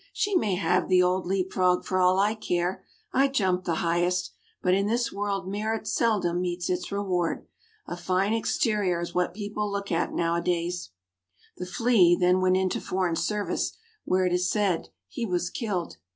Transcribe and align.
"She 0.13 0.33
may 0.35 0.55
have 0.55 0.87
the 0.87 1.03
old 1.03 1.27
Leap 1.27 1.53
frog, 1.53 1.85
for 1.85 1.99
all 1.99 2.17
I 2.17 2.33
care. 2.33 2.83
I 3.13 3.27
jumped 3.27 3.65
the 3.65 3.75
highest; 3.85 4.33
but 4.59 4.73
in 4.73 4.87
this 4.87 5.13
world 5.13 5.47
merit 5.47 5.85
seldom 5.87 6.41
meets 6.41 6.71
its 6.71 6.91
reward. 6.91 7.45
A 7.85 7.95
fine 7.95 8.33
exterior 8.33 8.99
is 8.99 9.13
what 9.13 9.35
people 9.35 9.71
look 9.71 9.91
at 9.91 10.11
now 10.11 10.33
a 10.33 10.41
days." 10.41 10.89
The 11.57 11.67
Flea 11.67 12.15
then 12.19 12.41
went 12.41 12.57
into 12.57 12.81
foreign 12.81 13.15
service, 13.15 13.77
where, 14.03 14.25
it 14.25 14.33
is 14.33 14.49
said, 14.49 14.89
he 15.07 15.23
was 15.23 15.51
killed. 15.51 15.97